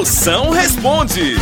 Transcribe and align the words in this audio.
Moção 0.00 0.48
responde. 0.48 1.34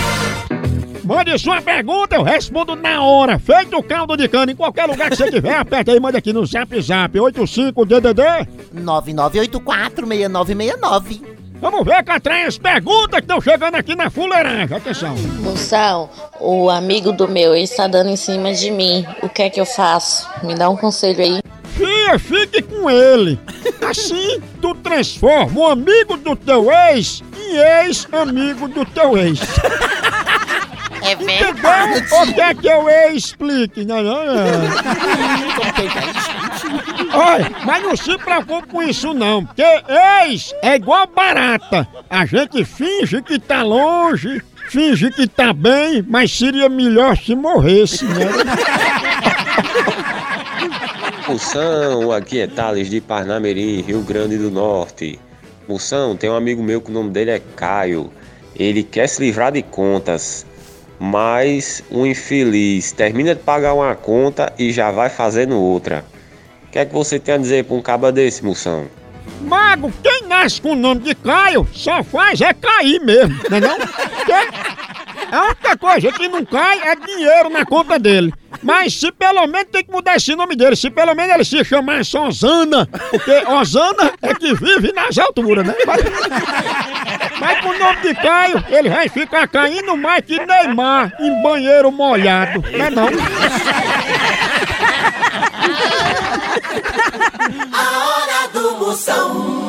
Mande 1.05 1.39
sua 1.39 1.63
pergunta, 1.63 2.17
eu 2.17 2.25
respondo 2.25 2.75
na 2.75 3.05
hora. 3.05 3.39
Feito 3.39 3.77
o 3.77 3.83
caldo 3.85 4.17
de 4.17 4.27
cana 4.27 4.51
em 4.51 4.57
qualquer 4.57 4.87
lugar 4.87 5.11
que 5.11 5.17
você 5.17 5.31
tiver, 5.31 5.55
aperta 5.63 5.93
aí, 5.93 6.01
manda 6.01 6.19
aqui 6.19 6.33
no 6.33 6.45
Zap 6.45 6.83
Zap 6.83 7.17
85DDD. 7.17 8.49
99846969. 8.75 11.23
Vamos 11.61 11.85
ver, 11.85 12.03
Catrinha, 12.03 12.49
as 12.49 12.59
perguntas 12.59 13.21
que 13.21 13.27
estão 13.27 13.41
chegando 13.41 13.77
aqui 13.77 13.95
na 13.95 14.11
fuleiragem. 14.11 14.77
Atenção. 14.77 15.15
Moção, 15.41 16.11
o 16.41 16.69
amigo 16.69 17.13
do 17.13 17.29
meu, 17.29 17.55
está 17.55 17.87
dando 17.87 18.11
em 18.11 18.17
cima 18.17 18.53
de 18.53 18.73
mim. 18.73 19.07
O 19.23 19.29
que 19.29 19.43
é 19.43 19.51
que 19.51 19.61
eu 19.61 19.67
faço? 19.67 20.29
Me 20.43 20.57
dá 20.57 20.69
um 20.69 20.77
conselho 20.77 21.23
aí. 21.23 21.41
Fia, 21.77 22.19
fique 22.19 22.61
com 22.63 22.91
ele. 22.91 23.39
Assim, 23.89 24.43
tu 24.61 24.75
transforma 24.75 25.61
o 25.61 25.65
amigo 25.65 26.17
do 26.17 26.35
teu 26.35 26.73
ex 26.73 27.23
em 27.49 27.87
ex-amigo 27.87 28.69
do 28.69 28.85
teu 28.85 29.17
ex. 29.17 29.41
É 31.03 31.13
Entendeu? 31.13 31.55
Ou 32.19 32.35
quer 32.35 32.55
que 32.57 32.67
eu 32.67 32.89
explique? 33.15 33.85
Não, 33.85 34.03
não, 34.03 34.27
não. 34.27 34.35
Olha, 37.15 37.51
mas 37.65 37.83
não 37.83 37.97
se 37.97 38.19
preocupe 38.19 38.69
com 38.69 38.83
isso 38.83 39.15
não, 39.15 39.45
porque 39.45 39.63
ex 39.63 40.53
é 40.63 40.77
igual 40.77 41.07
barata. 41.07 41.89
A 42.11 42.27
gente 42.27 42.65
finge 42.65 43.23
que 43.23 43.39
tá 43.39 43.63
longe, 43.63 44.43
finge 44.69 45.11
que 45.11 45.27
tá 45.27 45.53
bem, 45.53 46.05
mas 46.07 46.37
seria 46.37 46.69
melhor 46.69 47.17
se 47.17 47.35
morresse, 47.35 48.05
né? 48.05 48.27
Moção, 51.29 52.11
aqui 52.11 52.41
é 52.41 52.47
Thales 52.47 52.91
de 52.91 53.01
Parnamirim, 53.01 53.83
Rio 53.83 54.01
Grande 54.03 54.37
do 54.37 54.51
Norte. 54.51 55.19
Moção, 55.69 56.17
tem 56.17 56.31
um 56.31 56.35
amigo 56.35 56.63
meu 56.63 56.81
que 56.81 56.91
o 56.91 56.95
nome 56.95 57.11
dele 57.11 57.31
é 57.31 57.43
Caio. 57.55 58.11
Ele 58.57 58.83
quer 58.83 59.07
se 59.07 59.21
livrar 59.21 59.53
de 59.53 59.63
contas, 59.63 60.47
mas 60.99 61.85
um 61.91 62.07
infeliz 62.07 62.91
termina 62.91 63.35
de 63.35 63.43
pagar 63.43 63.75
uma 63.75 63.95
conta 63.95 64.51
e 64.59 64.73
já 64.73 64.91
vai 64.91 65.11
fazendo 65.11 65.61
outra. 65.61 66.07
O 66.65 66.71
que 66.71 66.79
é 66.79 66.87
que 66.87 66.95
você 66.95 67.19
tem 67.19 67.35
a 67.35 67.39
dizer 67.39 67.65
pra 67.65 67.77
um 67.77 67.83
caba 67.83 68.11
desse, 68.11 68.43
Moção? 68.43 68.87
Mago, 69.43 69.93
quem 70.03 70.23
nasce 70.27 70.59
com 70.59 70.73
o 70.73 70.75
nome 70.75 71.03
de 71.03 71.15
Caio 71.15 71.69
só 71.71 72.03
faz 72.03 72.41
é 72.41 72.55
cair 72.55 72.99
mesmo, 73.01 73.39
não 73.51 73.57
é 73.59 73.61
não? 73.61 73.77
A 75.31 75.45
única 75.45 75.77
coisa 75.77 76.11
que 76.13 76.29
não 76.29 76.47
cai 76.47 76.81
é 76.81 76.97
dinheiro 76.97 77.51
na 77.51 77.67
conta 77.67 77.99
dele. 77.99 78.33
Mas 78.63 78.95
se 78.95 79.13
pelo 79.13 79.47
menos 79.47 79.69
tem 79.71 79.85
que 79.85 79.91
mudar 79.91 80.17
esse 80.17 80.35
nome 80.35 80.57
dele, 80.57 80.77
se 80.77 80.91
pelo 80.91 81.15
menos 81.15 81.35
ele 81.35 81.45
se 81.45 81.65
chamasse 81.65 82.17
Osana, 82.17 82.87
porque 83.11 83.45
Osana 83.47 84.13
é 84.21 84.35
que 84.35 84.55
vive 84.55 84.93
nas 84.93 85.17
alturas, 85.19 85.67
né? 85.67 85.75
Mas, 85.87 86.03
mas 87.41 87.61
com 87.61 87.69
o 87.69 87.79
nome 87.79 88.01
de 88.03 88.15
Caio, 88.15 88.65
ele 88.69 88.89
vai 88.89 89.09
ficar 89.09 89.47
caindo 89.49 89.97
mais 89.97 90.25
que 90.25 90.39
Neymar 90.45 91.13
em 91.21 91.43
banheiro 91.43 91.91
molhado, 91.93 92.63
não 92.77 92.85
é 92.85 92.91
não? 92.91 93.09
A 97.73 98.07
hora 98.07 98.49
do 98.53 98.77
Moção. 98.79 99.68